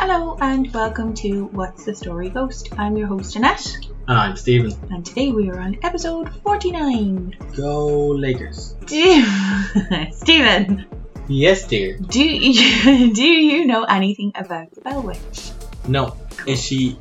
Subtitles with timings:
[0.00, 2.70] Hello and welcome to What's the Story Ghost.
[2.78, 3.76] I'm your host Annette,
[4.08, 4.72] And I'm Steven.
[4.90, 7.36] and today we are on episode 49.
[7.56, 8.74] Go Lakers.
[8.86, 9.24] Do-
[10.12, 10.86] Steven,
[11.28, 11.98] Yes, dear.
[11.98, 15.50] do you, do you know anything about the Bell Witch?
[15.86, 16.16] No.
[16.46, 16.98] Is she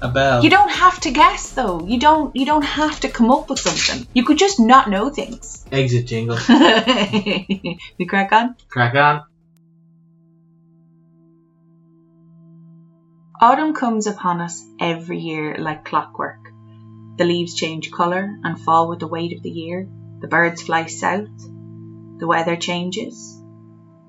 [0.00, 0.42] a bell?
[0.42, 1.86] You don't have to guess though.
[1.86, 4.06] You don't you don't have to come up with something.
[4.14, 5.64] You could just not know things.
[5.70, 6.38] Exit jingle.
[6.48, 8.56] we crack on.
[8.68, 9.24] Crack on.
[13.42, 16.38] Autumn comes upon us every year like clockwork.
[17.16, 19.88] The leaves change colour and fall with the weight of the year.
[20.20, 21.26] The birds fly south.
[22.20, 23.36] The weather changes.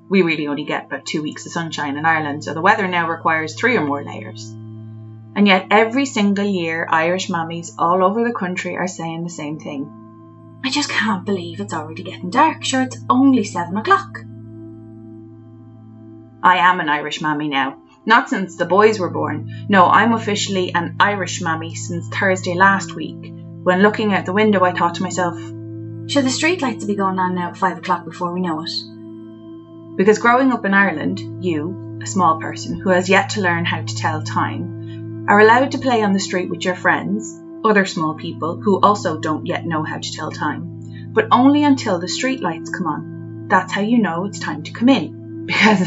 [0.08, 3.10] We really only get about two weeks of sunshine in Ireland, so the weather now
[3.10, 4.52] requires three or more layers.
[4.52, 9.60] And yet, every single year, Irish mammies all over the country are saying the same
[9.60, 10.62] thing.
[10.64, 12.64] I just can't believe it's already getting dark.
[12.64, 14.20] Sure, it's only seven o'clock.
[16.44, 17.80] I am an Irish mammy now.
[18.06, 19.68] Not since the boys were born.
[19.70, 23.34] No, I'm officially an Irish mammy since Thursday last week.
[23.64, 27.18] When looking out the window, I thought to myself, should the streetlights will be going
[27.18, 29.96] on now at five o'clock before we know it?
[29.96, 33.82] Because growing up in Ireland, you, a small person who has yet to learn how
[33.82, 38.16] to tell time, are allowed to play on the street with your friends, other small
[38.16, 42.74] people who also don't yet know how to tell time, but only until the streetlights
[42.74, 43.48] come on.
[43.48, 45.23] That's how you know it's time to come in.
[45.46, 45.82] Because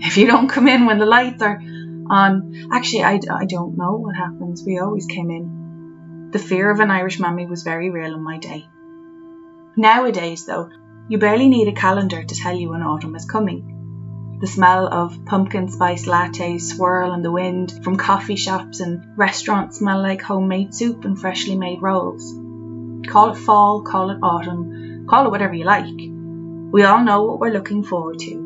[0.00, 1.60] if you don't come in when the lights are
[2.10, 4.62] on, actually, I, I don't know what happens.
[4.64, 6.30] We always came in.
[6.32, 8.66] The fear of an Irish mammy was very real in my day.
[9.76, 10.70] Nowadays, though,
[11.08, 14.38] you barely need a calendar to tell you when autumn is coming.
[14.40, 19.78] The smell of pumpkin spice lattes swirl in the wind from coffee shops and restaurants
[19.78, 22.34] smell like homemade soup and freshly made rolls.
[23.08, 25.86] Call it fall, call it autumn, call it whatever you like.
[26.72, 28.45] We all know what we're looking forward to.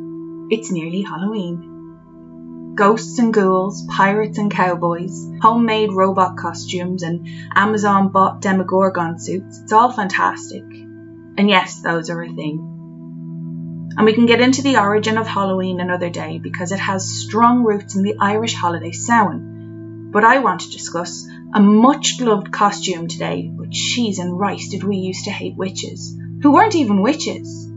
[0.50, 2.74] It's nearly Halloween.
[2.74, 9.60] Ghosts and ghouls, pirates and cowboys, homemade robot costumes, and Amazon bought Demogorgon suits.
[9.60, 10.64] It's all fantastic.
[10.64, 13.94] And yes, those are a thing.
[13.96, 17.62] And we can get into the origin of Halloween another day because it has strong
[17.62, 20.10] roots in the Irish holiday Samhain.
[20.10, 24.82] But I want to discuss a much loved costume today with cheese and rice did
[24.82, 27.69] we used to hate witches, who weren't even witches.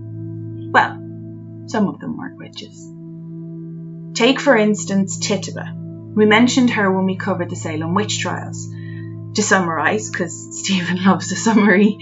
[1.68, 2.90] Some of them weren't witches.
[4.14, 5.74] Take, for instance, Tituba.
[6.16, 8.68] We mentioned her when we covered the Salem witch trials.
[9.36, 11.98] To summarise, because Steven loves a summary,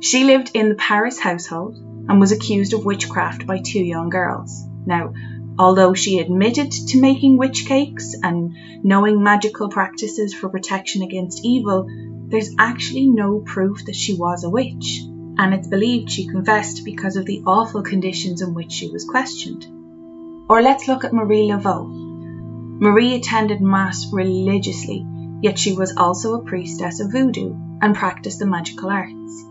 [0.00, 4.64] she lived in the Parris household and was accused of witchcraft by two young girls.
[4.86, 5.12] Now,
[5.58, 11.86] although she admitted to making witch cakes and knowing magical practices for protection against evil,
[12.28, 15.02] there's actually no proof that she was a witch,
[15.38, 19.66] and it's believed she confessed because of the awful conditions in which she was questioned.
[20.50, 21.86] Or let's look at Marie Laveau.
[22.80, 25.06] Marie attended Mass religiously,
[25.40, 29.44] yet she was also a priestess of voodoo and practiced the magical arts.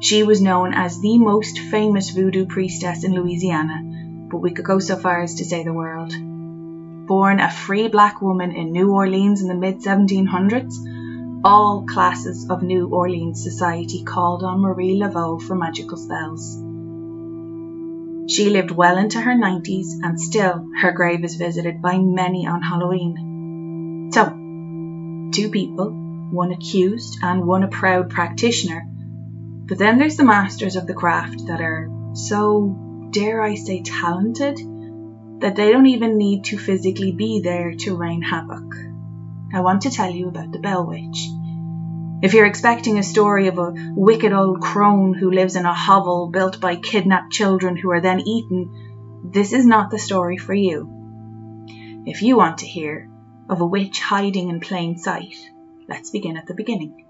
[0.00, 4.78] She was known as the most famous voodoo priestess in Louisiana, but we could go
[4.78, 6.12] so far as to say the world.
[7.06, 10.74] Born a free black woman in New Orleans in the mid 1700s,
[11.42, 16.56] all classes of New Orleans society called on Marie Laveau for magical spells.
[18.30, 22.60] She lived well into her 90s and still her grave is visited by many on
[22.60, 24.10] Halloween.
[24.12, 24.26] So,
[25.32, 25.90] two people,
[26.30, 31.46] one accused and one a proud practitioner, but then there's the masters of the craft
[31.46, 34.58] that are so, dare I say, talented
[35.40, 38.89] that they don't even need to physically be there to rain havoc.
[39.52, 41.28] I want to tell you about the Bell Witch.
[42.22, 46.28] If you're expecting a story of a wicked old crone who lives in a hovel
[46.28, 50.88] built by kidnapped children who are then eaten, this is not the story for you.
[52.06, 53.10] If you want to hear
[53.48, 55.34] of a witch hiding in plain sight,
[55.88, 57.06] let's begin at the beginning.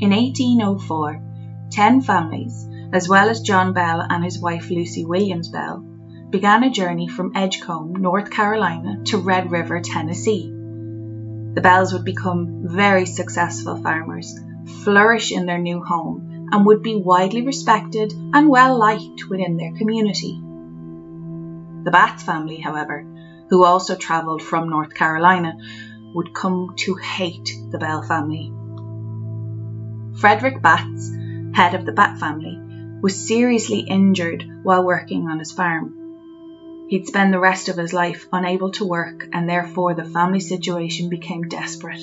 [0.00, 5.87] In 1804, ten families, as well as John Bell and his wife Lucy Williams Bell,
[6.30, 10.48] began a journey from Edgecombe, North Carolina, to Red River, Tennessee.
[10.48, 14.38] The Bells would become very successful farmers,
[14.84, 19.72] flourish in their new home, and would be widely respected and well liked within their
[19.72, 20.38] community.
[21.84, 23.06] The Batts family, however,
[23.48, 25.56] who also travelled from North Carolina,
[26.14, 28.52] would come to hate the Bell family.
[30.20, 31.10] Frederick Batts,
[31.54, 32.58] head of the Batt family,
[33.00, 35.97] was seriously injured while working on his farm.
[36.88, 41.10] He'd spend the rest of his life unable to work, and therefore the family situation
[41.10, 42.00] became desperate.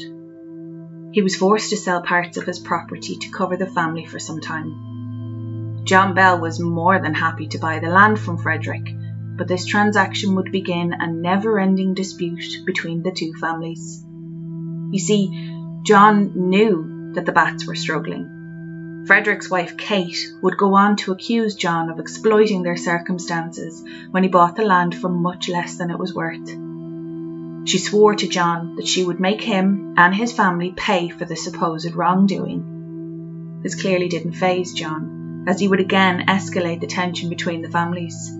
[1.12, 4.42] He was forced to sell parts of his property to cover the family for some
[4.42, 5.82] time.
[5.86, 8.88] John Bell was more than happy to buy the land from Frederick,
[9.38, 14.04] but this transaction would begin a never ending dispute between the two families.
[14.92, 18.35] You see, John knew that the Batts were struggling.
[19.06, 24.30] Frederick's wife Kate would go on to accuse John of exploiting their circumstances when he
[24.30, 26.50] bought the land for much less than it was worth.
[27.68, 31.36] She swore to John that she would make him and his family pay for the
[31.36, 33.60] supposed wrongdoing.
[33.62, 38.32] This clearly didn't faze John, as he would again escalate the tension between the families.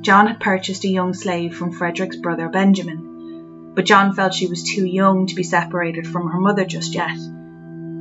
[0.00, 4.62] John had purchased a young slave from Frederick's brother Benjamin, but John felt she was
[4.62, 7.18] too young to be separated from her mother just yet.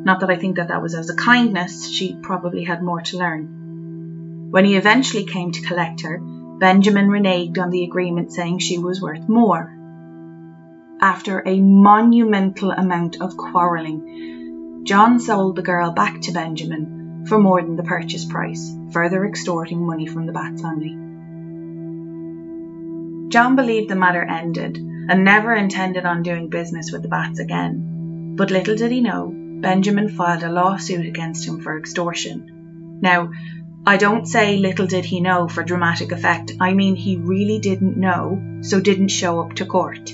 [0.06, 3.18] Not that I think that that was as a kindness, she probably had more to
[3.18, 4.48] learn.
[4.52, 9.02] When he eventually came to collect her, Benjamin reneged on the agreement saying she was
[9.02, 9.76] worth more.
[11.02, 17.62] After a monumental amount of quarrelling, John sold the girl back to Benjamin for more
[17.62, 20.98] than the purchase price, further extorting money from the Batts family.
[23.30, 28.36] John believed the matter ended and never intended on doing business with the Batts again.
[28.36, 33.00] But little did he know, Benjamin filed a lawsuit against him for extortion.
[33.02, 33.32] Now,
[33.86, 37.98] I don't say little did he know for dramatic effect, I mean he really didn't
[37.98, 40.14] know, so didn't show up to court.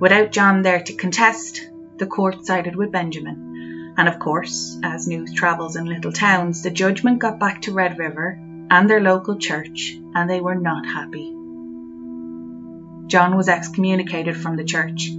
[0.00, 3.94] Without John there to contest, the court sided with Benjamin.
[3.96, 7.98] And of course, as news travels in little towns, the judgment got back to Red
[7.98, 8.38] River
[8.70, 11.30] and their local church, and they were not happy.
[13.06, 15.10] John was excommunicated from the church.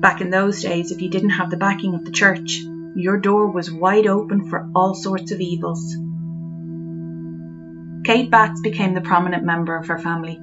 [0.00, 2.62] Back in those days, if you didn't have the backing of the church,
[2.94, 5.96] your door was wide open for all sorts of evils.
[8.04, 10.38] Kate Batts became the prominent member of her family.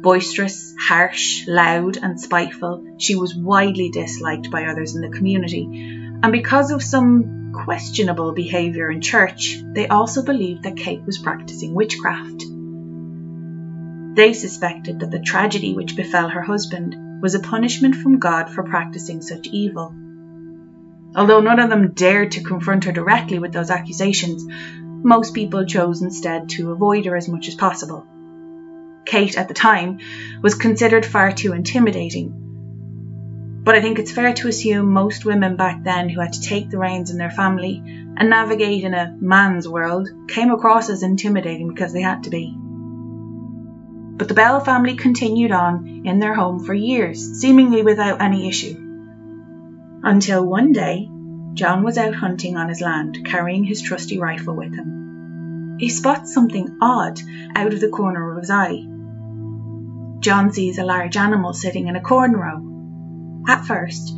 [0.00, 5.64] Boisterous, harsh, loud, and spiteful, she was widely disliked by others in the community,
[6.22, 11.74] and because of some questionable behaviour in church, they also believed that Kate was practicing
[11.74, 12.44] witchcraft.
[14.14, 18.62] They suspected that the tragedy which befell her husband was a punishment from God for
[18.62, 19.94] practicing such evil.
[21.16, 24.44] Although none of them dared to confront her directly with those accusations,
[25.02, 28.06] most people chose instead to avoid her as much as possible.
[29.06, 29.98] Kate, at the time,
[30.42, 32.34] was considered far too intimidating.
[33.64, 36.70] But I think it's fair to assume most women back then who had to take
[36.70, 41.68] the reins in their family and navigate in a man's world came across as intimidating
[41.68, 42.56] because they had to be.
[44.18, 48.74] But the Bell family continued on in their home for years, seemingly without any issue.
[50.02, 51.08] Until one day,
[51.54, 55.76] John was out hunting on his land, carrying his trusty rifle with him.
[55.78, 57.20] He spots something odd
[57.54, 58.84] out of the corner of his eye.
[60.18, 63.44] John sees a large animal sitting in a corn row.
[63.46, 64.16] At first,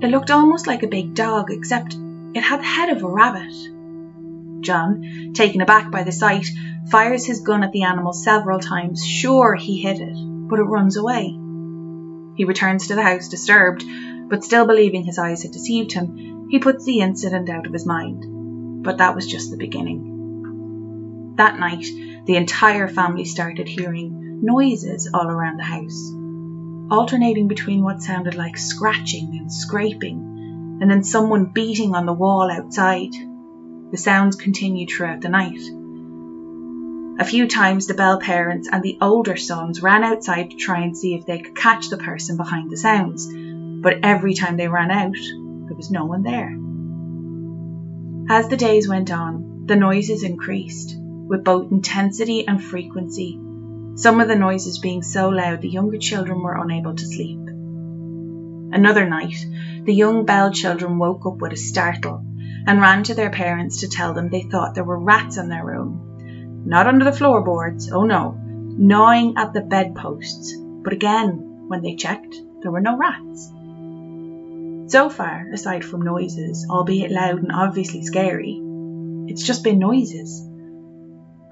[0.00, 1.94] it looked almost like a big dog, except
[2.34, 3.52] it had the head of a rabbit.
[4.62, 6.46] John, taken aback by the sight,
[6.90, 10.16] fires his gun at the animal several times, sure he hit it,
[10.48, 11.36] but it runs away.
[12.36, 13.84] He returns to the house disturbed,
[14.28, 17.86] but still believing his eyes had deceived him, he puts the incident out of his
[17.86, 18.84] mind.
[18.84, 21.34] But that was just the beginning.
[21.36, 21.86] That night,
[22.26, 26.12] the entire family started hearing noises all around the house,
[26.90, 32.50] alternating between what sounded like scratching and scraping, and then someone beating on the wall
[32.50, 33.12] outside.
[33.90, 35.60] The sounds continued throughout the night.
[37.18, 40.94] A few times the Bell parents and the older sons ran outside to try and
[40.94, 44.90] see if they could catch the person behind the sounds, but every time they ran
[44.90, 45.16] out,
[45.66, 46.54] there was no one there.
[48.28, 53.40] As the days went on, the noises increased, with both intensity and frequency,
[53.94, 57.40] some of the noises being so loud the younger children were unable to sleep.
[58.72, 59.38] Another night,
[59.84, 62.22] the young Bell children woke up with a startle
[62.66, 65.64] and ran to their parents to tell them they thought there were rats in their
[65.64, 66.15] room
[66.66, 70.56] not under the floorboards, oh no, gnawing at the bedposts.
[70.56, 73.52] But again, when they checked, there were no rats.
[74.92, 78.60] So far, aside from noises, albeit loud and obviously scary,
[79.28, 80.42] it's just been noises.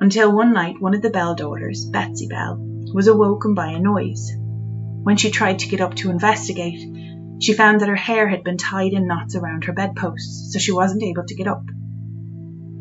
[0.01, 2.57] Until one night, one of the Bell daughters, Betsy Bell,
[2.93, 4.33] was awoken by a noise.
[4.37, 6.81] When she tried to get up to investigate,
[7.41, 10.73] she found that her hair had been tied in knots around her bedposts, so she
[10.73, 11.63] wasn't able to get up.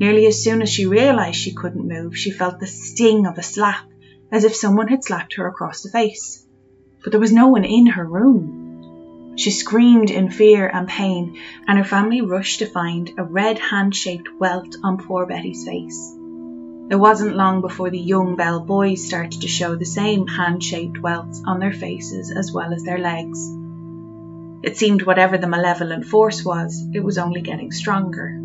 [0.03, 3.41] Nearly as soon as she realized she couldn't move, she felt the sting of a
[3.41, 3.85] slap,
[4.33, 6.45] as if someone had slapped her across the face.
[7.01, 9.35] But there was no one in her room.
[9.37, 13.95] She screamed in fear and pain, and her family rushed to find a red hand
[13.95, 16.13] shaped welt on poor Betty's face.
[16.91, 20.99] It wasn't long before the young Bell boys started to show the same hand shaped
[20.99, 23.39] welts on their faces as well as their legs.
[24.63, 28.42] It seemed whatever the malevolent force was, it was only getting stronger.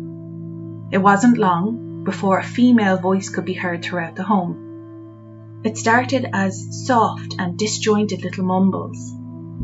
[0.91, 5.61] It wasn't long before a female voice could be heard throughout the home.
[5.63, 9.13] It started as soft and disjointed little mumbles.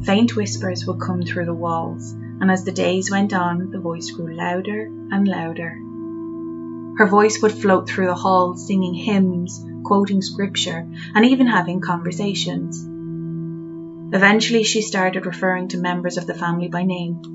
[0.03, 4.11] Faint whispers would come through the walls, and as the days went on, the voice
[4.11, 5.79] grew louder and louder.
[6.97, 12.85] Her voice would float through the halls, singing hymns, quoting scripture, and even having conversations.
[14.13, 17.34] Eventually, she started referring to members of the family by name.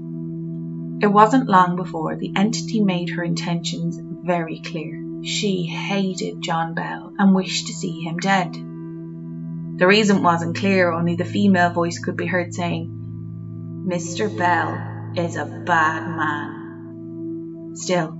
[1.03, 5.03] It wasn't long before the entity made her intentions very clear.
[5.23, 8.53] She hated John Bell and wished to see him dead.
[8.53, 14.37] The reason wasn't clear, only the female voice could be heard saying, Mr.
[14.37, 17.73] Bell is a bad man.
[17.77, 18.19] Still,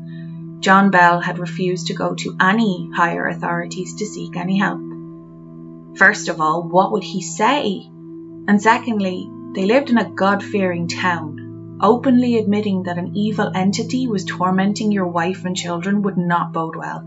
[0.61, 4.81] John Bell had refused to go to any higher authorities to seek any help.
[5.99, 7.83] First of all, what would he say?
[8.49, 11.40] And secondly, they lived in a God fearing town.
[11.83, 16.77] Openly admitting that an evil entity was tormenting your wife and children would not bode
[16.77, 17.03] well.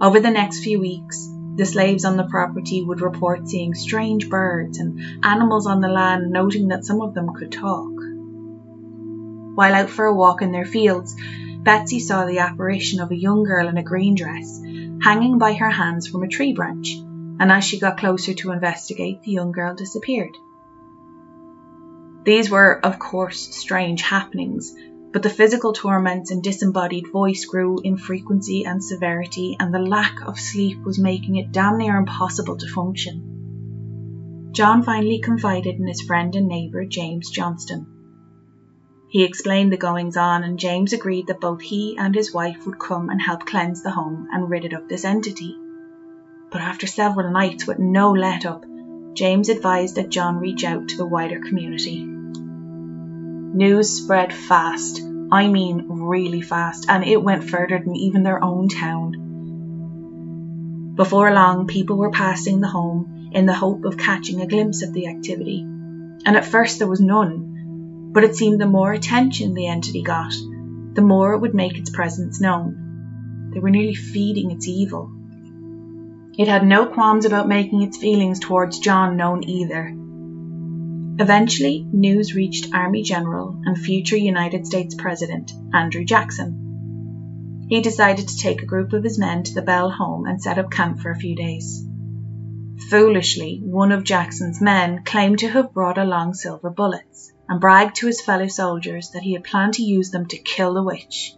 [0.00, 4.78] Over the next few weeks, the slaves on the property would report seeing strange birds
[4.78, 7.90] and animals on the land, noting that some of them could talk.
[9.56, 11.16] While out for a walk in their fields,
[11.62, 14.60] Betsy saw the apparition of a young girl in a green dress
[15.02, 16.96] hanging by her hands from a tree branch,
[17.40, 20.36] and as she got closer to investigate, the young girl disappeared.
[22.24, 24.74] These were, of course, strange happenings,
[25.12, 30.20] but the physical torments and disembodied voice grew in frequency and severity, and the lack
[30.26, 34.50] of sleep was making it damn near impossible to function.
[34.52, 37.86] John finally confided in his friend and neighbour, James Johnston.
[39.08, 42.78] He explained the goings on, and James agreed that both he and his wife would
[42.78, 45.56] come and help cleanse the home and rid it of this entity.
[46.50, 48.64] But after several nights with no let up,
[49.18, 52.04] James advised that John reach out to the wider community.
[53.52, 58.68] News spread fast, I mean really fast, and it went further than even their own
[58.68, 59.14] town.
[60.94, 64.92] Before long, people were passing the home in the hope of catching a glimpse of
[64.92, 67.48] the activity, and at first there was none
[68.12, 70.32] but it seemed the more attention the entity got,
[70.94, 73.50] the more it would make its presence known.
[73.52, 75.12] They were nearly feeding its evil.
[76.38, 79.92] It had no qualms about making its feelings towards John known either.
[81.20, 87.66] Eventually, news reached Army General and future United States President Andrew Jackson.
[87.68, 90.58] He decided to take a group of his men to the Bell home and set
[90.58, 91.84] up camp for a few days.
[92.88, 98.06] Foolishly, one of Jackson's men claimed to have brought along silver bullets and bragged to
[98.06, 101.34] his fellow soldiers that he had planned to use them to kill the witch.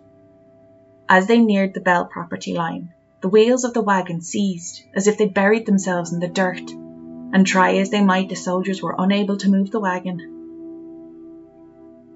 [1.08, 5.18] As they neared the Bell property line, the wheels of the wagon seized as if
[5.18, 6.70] they'd buried themselves in the dirt,
[7.32, 10.38] and try as they might, the soldiers were unable to move the wagon.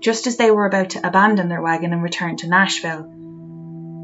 [0.01, 3.11] Just as they were about to abandon their wagon and return to Nashville,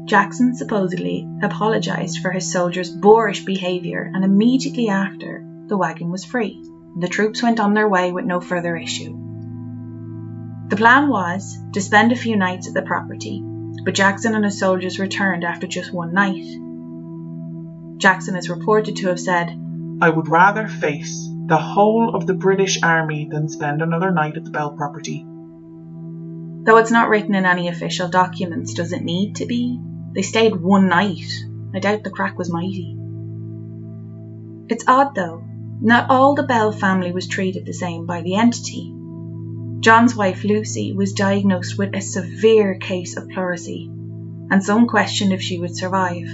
[0.05, 6.63] Jackson supposedly apologized for his soldiers' boorish behavior, and immediately after, the wagon was free.
[6.99, 9.17] The troops went on their way with no further issue.
[10.67, 13.43] The plan was to spend a few nights at the property,
[13.85, 16.45] but Jackson and his soldiers returned after just one night.
[18.01, 19.49] Jackson is reported to have said,
[20.01, 24.43] I would rather face the whole of the British Army than spend another night at
[24.43, 25.23] the Bell property.
[26.63, 29.79] Though it's not written in any official documents, does it need to be?
[30.13, 31.31] They stayed one night.
[31.75, 32.97] I doubt the craic was mighty.
[34.67, 35.43] It's odd though,
[35.79, 38.95] not all the Bell family was treated the same by the entity.
[39.79, 43.91] John's wife Lucy was diagnosed with a severe case of pleurisy,
[44.49, 46.27] and some questioned if she would survive.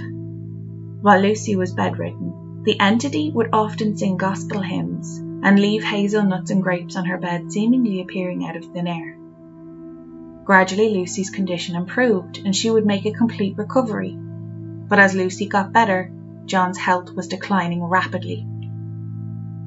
[1.00, 6.62] While Lucy was bedridden, the entity would often sing gospel hymns and leave hazelnuts and
[6.62, 9.16] grapes on her bed, seemingly appearing out of thin air.
[10.44, 14.16] Gradually, Lucy's condition improved and she would make a complete recovery.
[14.18, 16.10] But as Lucy got better,
[16.46, 18.44] John's health was declining rapidly.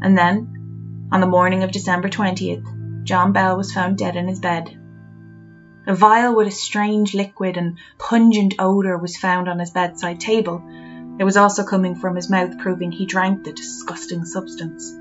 [0.02, 4.40] And then, on the morning of December 20th, John Bell was found dead in his
[4.40, 4.78] bed.
[5.88, 10.62] A vial with a strange liquid and pungent odour was found on his bedside table.
[11.22, 14.92] It was also coming from his mouth, proving he drank the disgusting substance.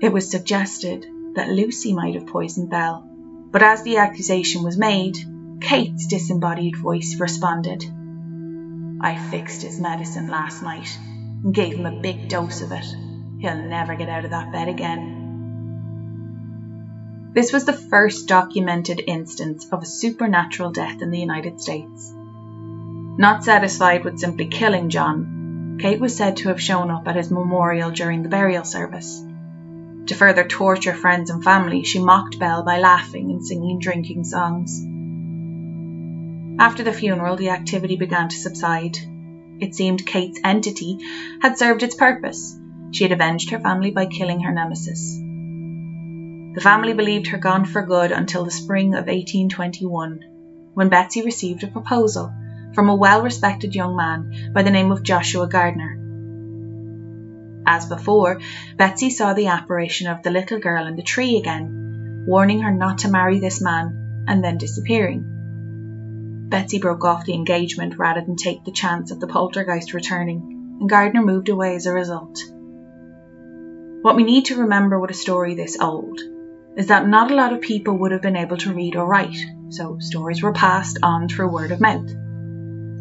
[0.00, 3.06] It was suggested that Lucy might have poisoned Bell,
[3.50, 5.18] but as the accusation was made,
[5.60, 7.84] Kate's disembodied voice responded.
[9.02, 10.88] I fixed his medicine last night
[11.44, 12.86] and gave him a big dose of it.
[13.40, 15.18] He'll never get out of that bed again.
[17.34, 22.14] This was the first documented instance of a supernatural death in the United States.
[23.20, 27.30] Not satisfied with simply killing John, Kate was said to have shown up at his
[27.30, 29.22] memorial during the burial service.
[30.06, 34.80] To further torture friends and family, she mocked Bell by laughing and singing drinking songs.
[36.58, 38.96] After the funeral, the activity began to subside.
[39.60, 41.00] It seemed Kate's entity
[41.42, 42.58] had served its purpose.
[42.92, 45.18] She had avenged her family by killing her nemesis.
[46.54, 50.20] The family believed her gone for good until the spring of 1821,
[50.72, 52.32] when Betsy received a proposal
[52.74, 55.96] from a well respected young man by the name of Joshua Gardner.
[57.66, 58.40] As before,
[58.76, 62.98] Betsy saw the apparition of the little girl in the tree again, warning her not
[62.98, 66.46] to marry this man and then disappearing.
[66.48, 70.88] Betsy broke off the engagement rather than take the chance of the poltergeist returning, and
[70.88, 72.40] Gardner moved away as a result.
[74.02, 76.18] What we need to remember with a story this old
[76.76, 79.36] is that not a lot of people would have been able to read or write,
[79.68, 82.10] so stories were passed on through word of mouth.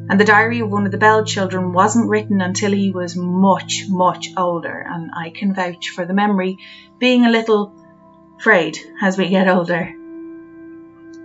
[0.09, 3.85] And the diary of one of the Bell children wasn't written until he was much,
[3.87, 6.57] much older, and I can vouch for the memory
[6.97, 7.73] being a little
[8.39, 9.93] frayed as we get older.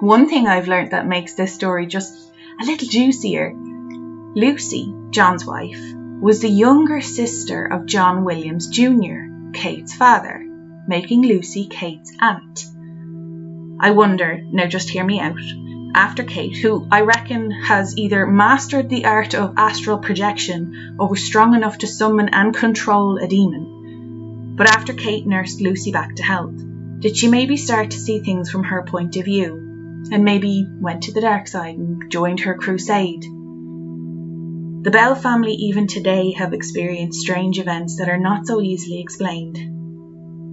[0.01, 3.55] One thing I've learnt that makes this story just a little juicier
[4.37, 5.81] Lucy, John's wife,
[6.21, 10.45] was the younger sister of John Williams Jr., Kate's father,
[10.89, 12.67] making Lucy Kate's aunt.
[13.81, 15.39] I wonder, now just hear me out,
[15.95, 21.25] after Kate, who I reckon has either mastered the art of astral projection or was
[21.25, 24.55] strong enough to summon and control a demon.
[24.57, 26.55] But after Kate nursed Lucy back to health,
[27.01, 29.61] did she maybe start to see things from her point of view?
[30.11, 33.23] And maybe went to the dark side and joined her crusade?
[33.23, 39.59] The Bell family, even today, have experienced strange events that are not so easily explained.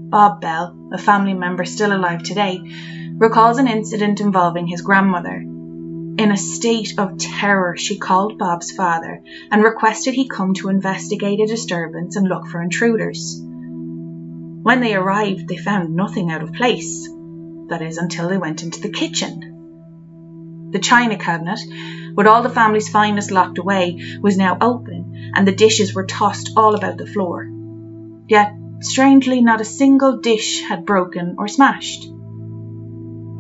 [0.10, 2.62] Bob Bell, a family member still alive today,
[3.22, 5.36] recalls an incident involving his grandmother.
[5.36, 11.40] In a state of terror, she called Bob's father and requested he come to investigate
[11.40, 13.40] a disturbance and look for intruders.
[13.40, 17.08] When they arrived, they found nothing out of place.
[17.70, 20.70] That is, until they went into the kitchen.
[20.72, 21.60] The china cabinet,
[22.16, 26.54] with all the family's finest locked away, was now open, and the dishes were tossed
[26.58, 27.48] all about the floor.
[28.28, 32.08] Yet, strangely, not a single dish had broken or smashed.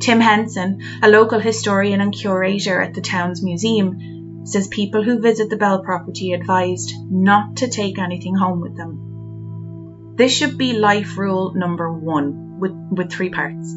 [0.01, 5.51] Tim Henson, a local historian and curator at the town's museum, says people who visit
[5.51, 10.15] the Bell property advised not to take anything home with them.
[10.15, 13.75] This should be life rule number one, with, with three parts.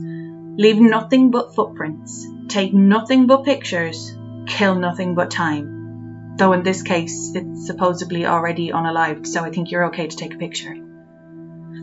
[0.57, 6.37] Leave nothing but footprints, take nothing but pictures, kill nothing but time.
[6.39, 10.35] Though in this case, it's supposedly already unalived, so I think you're okay to take
[10.35, 10.75] a picture.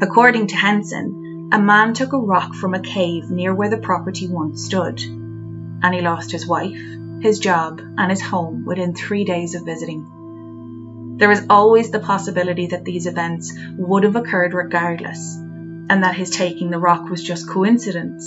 [0.01, 1.20] According to Henson,
[1.53, 5.93] a man took a rock from a cave near where the property once stood, and
[5.93, 6.81] he lost his wife,
[7.21, 11.17] his job, and his home within three days of visiting.
[11.17, 16.29] There is always the possibility that these events would have occurred regardless, and that his
[16.29, 18.25] taking the rock was just coincidence,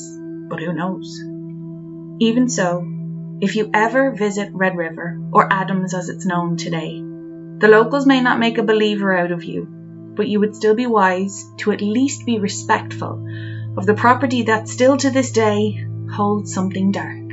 [0.51, 1.19] but who knows?
[2.21, 2.87] Even so,
[3.41, 8.21] if you ever visit Red River, or Adams as it's known today, the locals may
[8.21, 9.67] not make a believer out of you,
[10.17, 13.27] but you would still be wise to at least be respectful
[13.77, 17.25] of the property that still to this day holds something dark.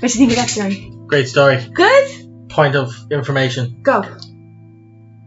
[0.00, 0.92] What do you think of that story?
[1.06, 1.64] Great story.
[1.72, 2.48] Good?
[2.48, 3.78] Point of information.
[3.82, 4.02] Go.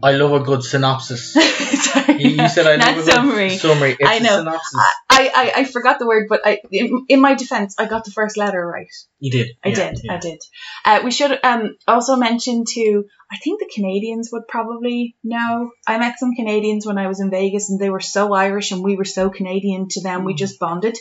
[0.02, 1.32] I love a good synopsis.
[1.34, 2.22] Sorry.
[2.22, 3.50] You, you said I love a good summary.
[3.58, 3.96] summary.
[3.98, 4.38] It's I a know.
[4.38, 4.80] synopsis.
[5.10, 8.10] I, I, I forgot the word, but I in, in my defense, I got the
[8.10, 8.86] first letter right.
[9.18, 9.50] you did.
[9.64, 10.00] I Yeah, did.
[10.04, 10.14] yeah.
[10.14, 10.38] I did.
[10.84, 15.70] Uh, we should um, also mention to, I think the Canadians would probably know.
[15.86, 18.82] I met some Canadians when I was in Vegas and they were so Irish and
[18.82, 20.96] we were so Canadian to them, we just bonded.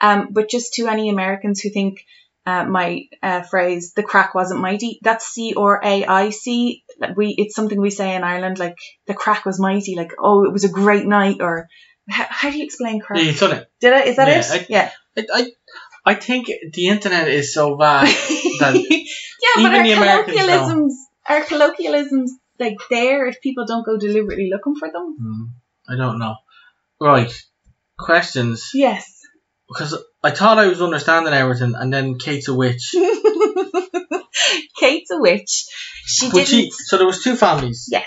[0.00, 2.00] Um, but just to any Americans who think
[2.44, 6.84] uh, my uh, phrase, the craic wasn't mighty, that's C or A I C.
[6.98, 10.44] Like we, it's something we say in Ireland, like the craic was mighty, like, oh,
[10.44, 11.68] it was a great night, or
[12.08, 13.24] how, how do you explain craic?
[13.24, 13.70] Yeah, done it.
[13.80, 14.02] Did I?
[14.02, 14.50] Is that Yeah, it?
[14.62, 14.90] I- yeah.
[15.18, 15.50] I, I,
[16.12, 18.06] I think the internet is so bad
[18.60, 20.94] that yeah, but our the colloquialisms,
[21.28, 22.30] our colloquialisms,
[22.60, 25.16] like there, if people don't go deliberately looking for them.
[25.18, 26.36] Hmm, I don't know.
[27.00, 27.32] Right.
[27.98, 28.70] Questions.
[28.74, 29.20] Yes.
[29.68, 32.94] Because I thought I was understanding everything, and then Kate's a witch.
[34.78, 35.66] Kate's a witch.
[36.06, 36.46] She didn't.
[36.46, 37.88] she, so there was two families.
[37.90, 38.06] yes,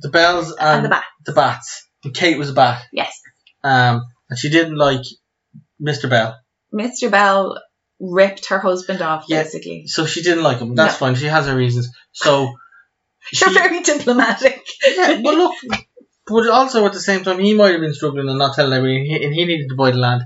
[0.00, 1.04] The Bells and, and the bat.
[1.26, 1.86] the Batts.
[2.04, 2.82] And Kate was a bat.
[2.92, 3.12] Yes,
[3.62, 5.02] Um, and she didn't like
[5.80, 6.08] Mr.
[6.08, 6.36] Bell.
[6.72, 7.10] Mr.
[7.10, 7.60] Bell
[8.00, 9.42] ripped her husband off, Yeah.
[9.42, 9.86] basically.
[9.86, 10.74] So she didn't like him.
[10.74, 10.98] That's No.
[11.06, 11.14] fine.
[11.16, 11.88] She has her reasons.
[12.12, 12.52] So
[13.32, 14.64] she, You're very diplomatic.
[14.96, 15.54] yeah, but look,
[16.26, 18.98] but also at the same time, he might have been struggling and not telling everybody,
[18.98, 20.22] and he, and he needed to buy the land.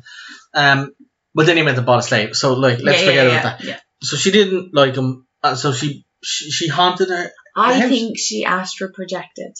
[0.54, 0.92] Um,
[1.34, 2.34] but then he meant to buy a slave.
[2.36, 3.82] So like, let's Yeah, forget yeah, about that.
[4.02, 5.26] So she didn't like him.
[5.42, 7.30] And so she, she she haunted her.
[7.56, 9.52] I Hence- think she astral projected.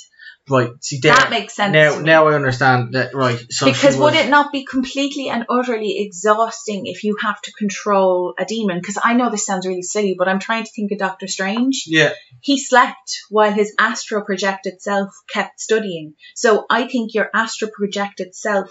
[0.49, 0.71] right.
[0.81, 1.15] See there.
[1.15, 1.73] that makes sense.
[1.73, 3.15] now, now I understand that.
[3.15, 3.39] Right.
[3.51, 8.35] So because would it not be completely and utterly exhausting if you have to control
[8.39, 8.79] a demon?
[8.79, 11.85] Because I know this sounds really silly, but I'm trying to think of Doctor Strange.
[11.87, 12.13] Yeah.
[12.41, 16.15] He slept while his astral projected self kept studying.
[16.35, 18.71] So I think your astral projected self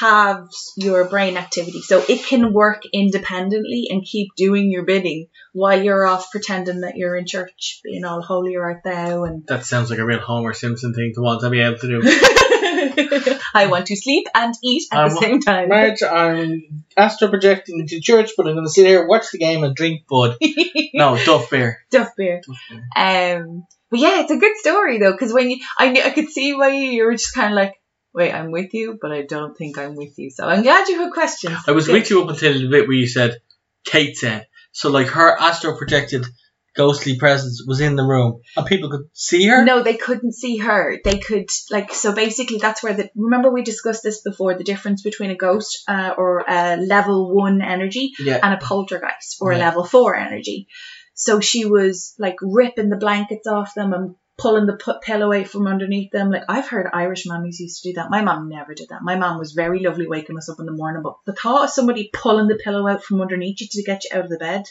[0.00, 1.82] halves your brain activity.
[1.82, 6.96] So it can work independently and keep doing your bidding while you're off pretending that
[6.96, 10.54] you're in church, being all holy art thou and That sounds like a real Homer
[10.54, 12.00] Simpson thing to want to be able to do.
[13.54, 15.68] I want to sleep and eat at I the same time.
[15.68, 19.64] Marge, I'm astral projecting into church, but I'm going to sit here, watch the game,
[19.64, 20.36] and drink bud.
[20.94, 21.78] No, Duff beer.
[21.90, 22.42] Duff beer.
[22.46, 23.38] Duff beer.
[23.38, 26.28] Um, but yeah, it's a good story though, because when you, I knew, I could
[26.30, 27.74] see why you, you were just kind of like,
[28.14, 30.30] wait, I'm with you, but I don't think I'm with you.
[30.30, 31.56] So I'm glad you had questions.
[31.66, 31.94] I was Good.
[31.94, 33.36] with you up until the bit where you said
[33.84, 34.46] Kate said.
[34.72, 36.24] So like her astral projected
[36.74, 39.62] ghostly presence was in the room and people could see her.
[39.64, 40.98] No, they couldn't see her.
[41.04, 45.02] They could like so basically that's where the remember we discussed this before the difference
[45.02, 48.40] between a ghost uh, or a level one energy Yeah.
[48.42, 50.68] and a poltergeist or a level four energy.
[51.14, 55.68] So she was like ripping the blankets off them and pulling the pillow away from
[55.68, 56.30] underneath them.
[56.30, 58.10] Like I've heard Irish mummies used to do that.
[58.10, 59.02] My mum never did that.
[59.02, 61.70] My mum was very lovely waking us up in the morning, but the thought of
[61.70, 64.64] somebody pulling the pillow out from underneath you to get you out of the bed,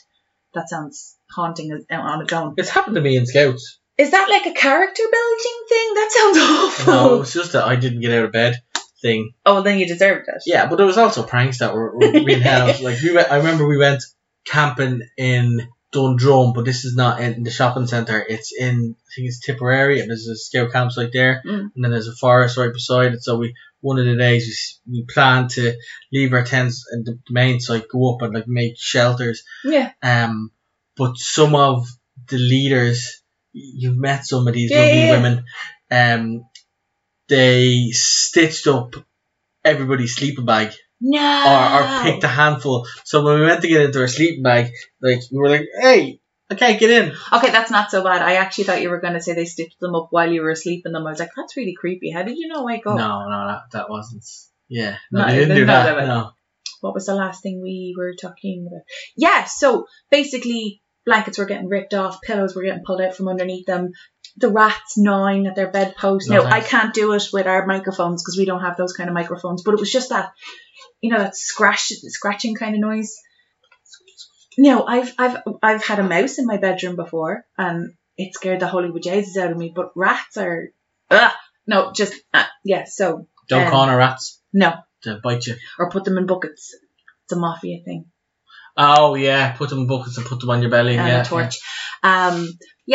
[0.54, 2.56] that sounds haunting on its own.
[2.58, 3.80] It's happened to me in Scouts.
[3.98, 5.94] Is that like a character building thing?
[5.94, 6.94] That sounds awful.
[6.94, 8.56] No, it's just that I didn't get out of bed
[9.02, 9.32] thing.
[9.46, 10.44] Oh, well, then you deserved it.
[10.46, 12.82] Yeah, but there was also pranks that were, were being held.
[12.82, 14.04] Like we went, I remember we went
[14.46, 18.24] camping in Dundrum, but this is not in the shopping centre.
[18.28, 21.72] It's in I think it's Tipperary, and there's a scout campsite there, Mm.
[21.76, 23.24] and then there's a forest right beside it.
[23.24, 25.74] So we one of the days we, we planned to
[26.14, 29.44] leave our tents and the main site, go up and like make shelters.
[29.64, 29.92] Yeah.
[30.04, 30.52] Um,
[30.96, 31.88] but some of
[32.30, 33.22] the leaders,
[33.54, 35.12] you've met some of these Yeah, lovely yeah.
[35.12, 35.46] women,
[35.90, 36.46] um,
[37.28, 38.96] they stitched up
[39.66, 41.20] everybody's sleeping bag No.
[41.20, 42.88] or, or picked a handful.
[43.04, 46.22] So when we went to get into our sleeping bag, like we were like, "Hey,
[46.50, 48.22] I can't get in." Okay, that's not so bad.
[48.22, 50.52] I actually thought you were going to say they stitched them up while you were
[50.52, 51.08] asleep in them.
[51.08, 52.12] I was like, that's really creepy.
[52.12, 52.98] How did you not wake up?
[52.98, 54.26] No, no, that, that wasn't.
[54.70, 56.06] Yeah, no, they didn't do that.
[56.06, 56.32] No.
[56.82, 58.82] What was the last thing we were talking about?
[59.16, 63.66] Yeah, so basically, blankets were getting ripped off, pillows were getting pulled out from underneath
[63.66, 63.92] them.
[64.38, 66.30] The rats gnawing at their bedposts.
[66.30, 69.10] No now, I can't do it with our microphones because we don't have those kind
[69.10, 70.32] of microphones, but it was just that,
[71.02, 73.14] you know, that scratch, scratching kind of noise.
[74.58, 78.68] No, I've I've I've had a mouse in my bedroom before, and it scared the
[78.68, 79.72] holy Jesus out of me.
[79.74, 80.70] But rats are,
[81.10, 81.32] ugh,
[81.68, 82.84] no, just uh, yeah.
[82.86, 85.56] So Don't Um, corner rats no, to bite you.
[85.80, 86.76] or put them in buckets.
[87.24, 88.06] It's a mafia thing.
[88.76, 90.98] Oh yeah, put them in buckets and put them on your belly.
[90.98, 91.60] and yeah, a torch.
[92.04, 92.48] Um,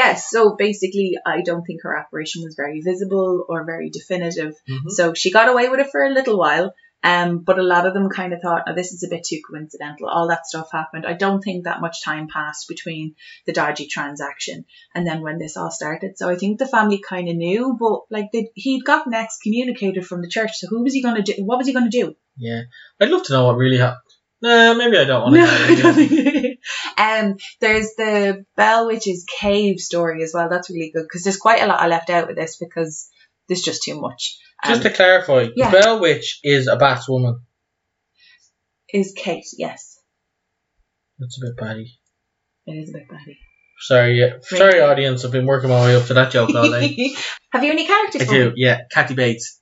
[0.03, 4.55] yes, so basically, I don't think her apparition was very visible or very definitive.
[4.69, 4.91] Mhm.
[4.91, 6.75] So she got away with it for a little while.
[7.05, 9.41] Um, but a lot of them kind of thought, oh, this is a bit too
[9.49, 10.09] coincidental.
[10.09, 11.07] All that stuff happened.
[11.07, 13.15] I don't think that much time passed between
[13.47, 16.19] the dodgy transaction and then when this all started.
[16.19, 20.21] So I think the family kind of knew, but like they, he'd gotten excommunicated from
[20.23, 20.53] the church.
[20.57, 21.45] So who was he going to do?
[21.45, 22.17] What was he going to do?
[22.37, 22.63] Yeah,
[23.01, 24.06] I'd love to know what really happened.
[24.43, 25.41] No, maybe I don't want to.
[25.41, 26.59] No, I don't think.
[26.99, 30.49] um, there's the Bell Witch's cave story as well.
[30.51, 33.09] That's really good because there's quite a lot I left out with this because
[33.49, 34.39] there's just too much.
[34.65, 35.71] Um, Just to clarify, yeah.
[35.71, 37.41] the Bell Witch is a Batts woman.
[38.93, 39.45] is Kate?
[39.59, 39.99] Yes,
[41.19, 41.93] That's a bit batty.
[42.67, 43.39] it is a bit batty.
[43.81, 44.39] Sorry, yeah.
[44.41, 45.25] Sorry, audience.
[45.25, 47.15] I've been working my way up to that joke all day.
[47.53, 48.23] Have you any characters?
[48.23, 48.47] I do.
[48.49, 48.53] me?
[48.57, 49.61] Yeah, Kathy Bates,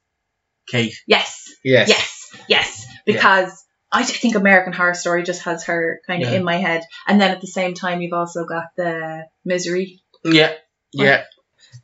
[0.69, 0.95] Kate.
[1.09, 1.89] Yes, Yes.
[1.89, 2.87] yes, yes.
[3.05, 3.64] Because
[3.95, 6.37] I think American Horror Story just has her kind of Yeah.
[6.39, 10.01] in my head, and then at the same time you've also got the Misery.
[10.25, 10.53] Yeah,
[10.93, 11.25] yeah.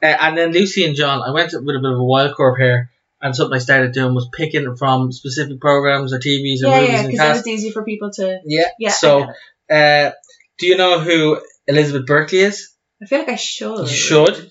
[0.03, 2.57] Uh, and then Lucy and John, I went with a bit of a wild curve
[2.59, 6.81] here, and something I started doing was picking from specific programs or TVs or Yeah,
[6.81, 7.38] movies yeah, and because cast.
[7.40, 8.40] it's easy for people to.
[8.44, 8.68] Yeah.
[8.79, 8.90] Yeah.
[8.90, 9.27] So,
[9.70, 10.11] uh,
[10.59, 12.70] do you know who Elizabeth Berkley is?
[13.03, 13.81] I feel like I should.
[13.81, 14.51] You should.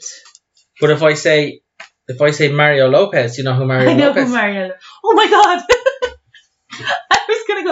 [0.81, 1.61] But if I say,
[2.07, 4.27] if I say Mario Lopez, you know who Mario I know Lopez?
[4.27, 4.71] who Mario.
[5.03, 5.63] Oh my god!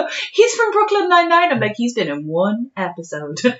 [0.08, 0.28] I was gonna go.
[0.32, 1.52] He's from Brooklyn Nine Nine.
[1.52, 3.38] I'm like, he's been in one episode.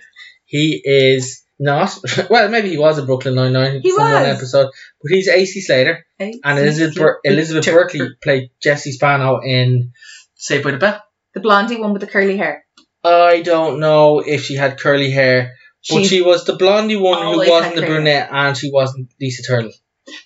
[0.50, 1.94] He is not.
[2.30, 4.36] Well, maybe he was in Brooklyn Nine Nine He from one was.
[4.38, 4.70] episode,
[5.02, 9.92] but he's AC Slater, and Elizabeth Ber- Elizabeth Berkley played Jessie Spano in
[10.36, 11.02] Saved by the Bell.
[11.34, 12.64] the blondie one with the curly hair.
[13.04, 15.52] I don't know if she had curly hair,
[15.90, 19.10] but She- she was the blondie one who wasn't the curly brunette, and she wasn't
[19.20, 19.72] Lisa Turtle.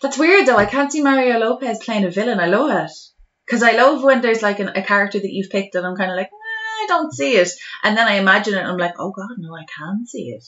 [0.01, 0.57] That's weird though.
[0.57, 2.39] I can't see Mario Lopez playing a villain.
[2.39, 2.93] I love it
[3.53, 6.11] because I love when there's like an, a character that you've picked, and I'm kind
[6.11, 7.51] of like, nah, I don't see it,
[7.85, 10.43] and then I imagine it, and I'm like, oh god, no, I can see it.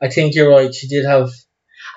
[0.00, 0.74] I think you're right.
[0.74, 1.30] She did have.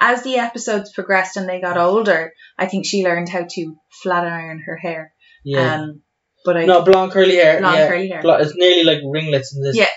[0.01, 4.25] As the episodes progressed and they got older, I think she learned how to flat
[4.25, 5.13] iron her hair.
[5.45, 5.75] Yeah.
[5.75, 6.01] Um,
[6.43, 7.59] but I no, blonde curly hair.
[7.59, 7.87] Blonde yeah.
[7.87, 8.21] curly hair.
[8.41, 9.77] It's nearly like ringlets in this.
[9.77, 9.87] Yeah.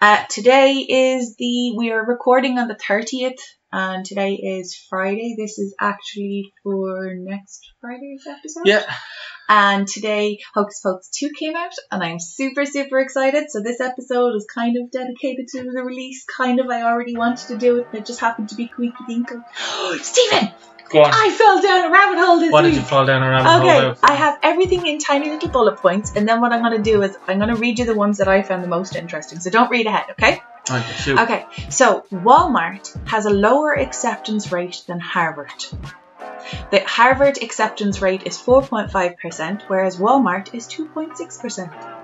[0.00, 3.40] Uh, today is the we are recording on the thirtieth,
[3.74, 5.34] and today is Friday.
[5.36, 8.66] This is actually for next Friday's episode.
[8.66, 8.84] Yeah.
[9.48, 13.50] And today Hocus Pocus two came out, and I'm super super excited.
[13.50, 16.24] So this episode is kind of dedicated to the release.
[16.24, 19.04] Kind of, I already wanted to do it, and it just happened to be Queeky
[19.10, 19.42] Dinkle.
[20.02, 20.52] Steven,
[20.90, 21.10] Go on.
[21.12, 22.74] I fell down a rabbit hole this Why week.
[22.74, 23.90] did you fall down a rabbit hole?
[23.90, 24.00] Okay.
[24.04, 27.02] I have everything in tiny little bullet points, and then what I'm going to do
[27.02, 29.40] is I'm going to read you the ones that I found the most interesting.
[29.40, 30.40] So don't read ahead, okay?
[30.70, 31.18] Okay, shoot.
[31.18, 35.64] Okay, so Walmart has a lower acceptance rate than Harvard.
[36.70, 42.00] The Harvard acceptance rate is 4.5%, whereas Walmart is 2.6%.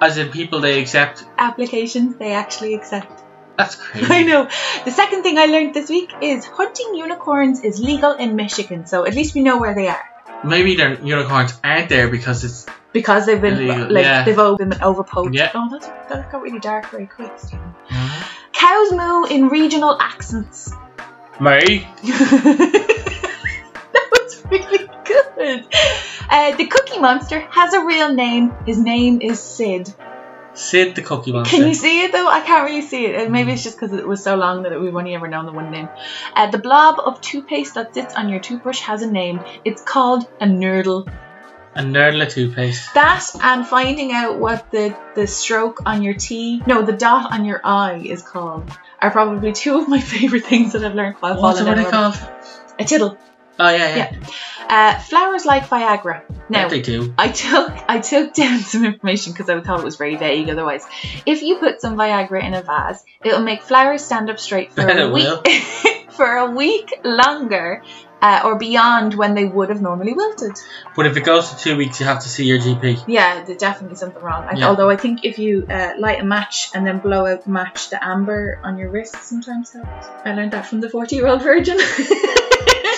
[0.00, 1.24] As in people they accept.
[1.38, 3.22] Applications they actually accept.
[3.56, 4.06] That's crazy.
[4.12, 4.48] I know.
[4.84, 9.06] The second thing I learned this week is hunting unicorns is legal in Michigan, so
[9.06, 10.09] at least we know where they are.
[10.44, 14.24] Maybe their unicorns aren't there because it's because they've been Illegal, like yeah.
[14.24, 15.34] they've all been overpoached.
[15.34, 15.50] Yeah.
[15.54, 17.32] Oh, that's, that got really dark very quick.
[17.36, 17.74] Steven.
[18.52, 20.72] Cows moo in regional accents.
[21.40, 21.86] Me.
[22.02, 23.30] that
[24.12, 25.66] was really good.
[26.28, 28.52] Uh, the Cookie Monster has a real name.
[28.66, 29.94] His name is Sid.
[30.54, 31.56] Sid the Cookie Monster.
[31.56, 32.28] Can you see it though?
[32.28, 33.26] I can't really see it.
[33.26, 35.52] Uh, Maybe it's just because it was so long that we've only ever known the
[35.52, 35.88] one name.
[36.34, 39.40] Uh, the blob of toothpaste that sits on your toothbrush has a name.
[39.64, 41.10] It's called a nurdle.
[41.76, 42.94] A nerdler toothpaste.
[42.94, 47.44] That and finding out what the, the stroke on your T, no, the dot on
[47.44, 48.68] your I is called
[49.00, 51.90] are probably two of my favourite things that I've learned while What's falling it what
[51.90, 52.32] down they called?
[52.80, 53.18] A tittle.
[53.60, 54.16] Oh yeah, yeah.
[54.68, 56.22] Uh, flowers like Viagra.
[56.48, 57.12] Now, they do.
[57.18, 60.48] I took I took down some information because I thought it was very vague.
[60.48, 60.84] Otherwise,
[61.26, 64.86] if you put some Viagra in a vase, it'll make flowers stand up straight for
[64.88, 65.28] a week
[66.10, 67.82] for a week longer,
[68.22, 70.52] uh, or beyond when they would have normally wilted.
[70.96, 73.04] But if it goes to two weeks, you have to see your GP.
[73.08, 74.44] Yeah, there's definitely something wrong.
[74.44, 74.68] I- Yeah.
[74.68, 77.90] Although I think if you uh, light a match and then blow out the match,
[77.90, 80.06] the amber on your wrist sometimes helps.
[80.24, 81.78] I learned that from the 40 year old virgin.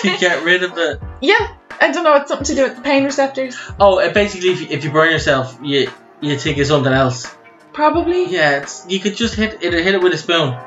[0.03, 0.99] To get rid of the.
[1.21, 2.15] yeah, I don't know.
[2.15, 3.57] It's something to do with the pain receptors.
[3.79, 5.89] Oh, uh, basically, if you, if you burn yourself, you
[6.21, 7.33] you think it's something else.
[7.73, 8.25] Probably.
[8.25, 9.73] Yeah, it's, you could just hit it.
[9.73, 10.57] Hit it with a spoon.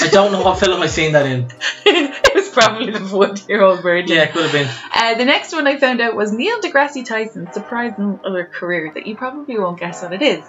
[0.00, 1.48] I don't know what film I seen that in.
[1.86, 4.16] it was probably the 40 year old virgin.
[4.16, 4.68] Yeah, it could have been.
[4.94, 9.06] Uh, the next one I found out was Neil deGrasse Tyson's surprising other career that
[9.06, 10.44] you probably won't guess what it is.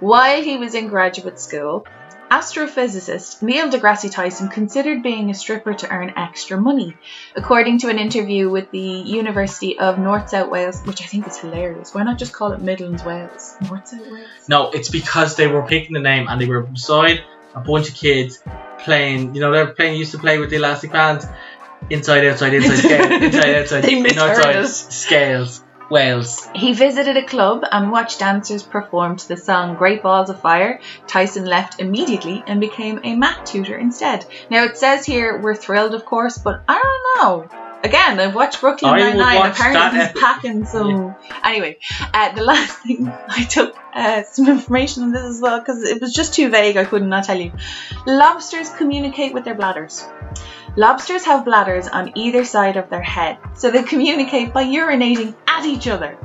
[0.00, 1.86] While he was in graduate school,
[2.32, 6.96] astrophysicist Neil deGrasse Tyson considered being a stripper to earn extra money.
[7.36, 8.78] According to an interview with the
[9.20, 11.94] University of North South Wales, which I think is hilarious.
[11.94, 13.56] Why not just call it Midlands Wales?
[13.68, 14.48] North South Wales?
[14.48, 17.22] No, it's because they were picking the name and they were beside
[17.54, 18.42] a bunch of kids
[18.78, 19.34] playing.
[19.34, 19.98] You know, they're playing.
[19.98, 21.26] Used to play with the elastic bands.
[21.90, 24.88] Inside, outside, inside, scale, inside, outside, They misheard outside, us.
[24.94, 26.48] scales, Wales.
[26.54, 30.80] He visited a club and watched dancers perform to the song Great Balls of Fire.
[31.06, 34.24] Tyson left immediately and became a math tutor instead.
[34.50, 37.58] Now it says here we're thrilled, of course, but I don't know.
[37.84, 39.50] Again, I've watched Brooklyn Nine Nine.
[39.50, 41.16] Apparently, he's packing some.
[41.44, 41.78] Anyway,
[42.14, 46.00] uh, the last thing I took uh, some information on this as well because it
[46.00, 46.76] was just too vague.
[46.76, 47.52] I could not tell you.
[48.06, 50.06] Lobsters communicate with their bladders.
[50.74, 55.66] Lobsters have bladders on either side of their head, so they communicate by urinating at
[55.66, 56.16] each other.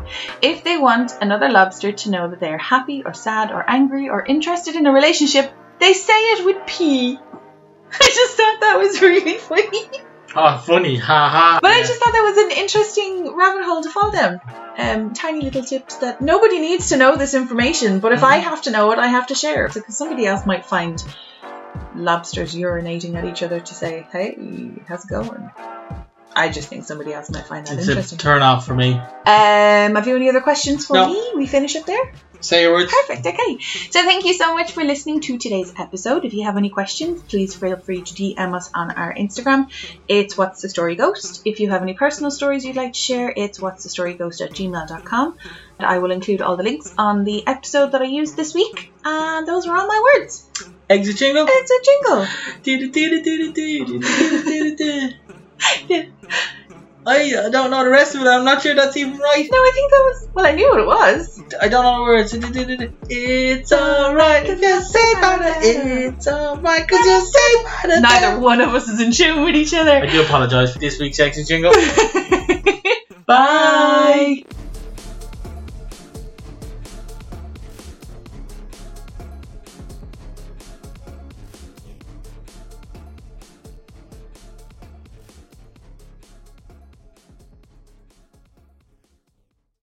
[0.42, 4.08] If they want another lobster to know that they are happy or sad or angry
[4.10, 7.18] or interested in a relationship, they say it with pee.
[7.92, 9.90] I just thought that was really funny.
[10.36, 11.60] Oh, funny, ha ha.
[11.62, 14.40] But I just thought that was an interesting rabbit hole to fall down.
[14.78, 18.62] Um, tiny little tips that nobody needs to know this information, but if I have
[18.64, 21.04] to know it, I have to share it because somebody else might find
[21.98, 24.38] lobsters urinating at each other to say, "Hey,
[24.88, 25.50] how's it going?"
[26.36, 28.20] I just think somebody else might find that it's a interesting.
[28.20, 28.94] turn off for me.
[28.94, 31.08] Um, have you any other questions for No.
[31.08, 31.32] me?
[31.36, 32.12] We finish up there.
[32.42, 32.92] Say your words.
[32.94, 33.26] Perfect.
[33.26, 33.58] Okay.
[33.90, 36.24] So thank you so much for listening to today's episode.
[36.26, 39.70] If you have any questions, please feel free to DM us on our Instagram.
[40.08, 41.42] It's What's the Story Ghost.
[41.46, 44.40] If you have any personal stories you'd like to share, it's What's the Story Ghost
[44.42, 45.38] at gmail.com.
[45.80, 48.94] I will include all the links on the episode that I used this week.
[49.04, 50.48] And those were all my words.
[50.89, 51.45] Exit jingle.
[51.50, 52.26] It's a jingle.
[57.06, 58.28] I I don't know the rest of it.
[58.28, 59.47] I'm not sure that's even right.
[59.52, 60.30] No, I think that was.
[60.34, 61.43] Well, I knew what it was.
[61.62, 62.34] I don't know the words.
[63.10, 65.58] It's alright if you say about it.
[65.63, 68.02] It's alright because you say about it.
[68.02, 69.91] Neither one of us is in tune with each other.
[69.91, 71.73] I do apologise for this week's exit jingle.
[73.26, 74.43] Bye.